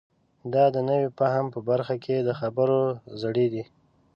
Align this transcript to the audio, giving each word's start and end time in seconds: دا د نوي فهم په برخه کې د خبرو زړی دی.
دا 0.53 0.65
د 0.75 0.77
نوي 0.89 1.09
فهم 1.19 1.45
په 1.53 1.59
برخه 1.69 1.95
کې 2.03 2.15
د 2.21 2.29
خبرو 2.39 2.81
زړی 3.21 3.47
دی. 3.53 3.63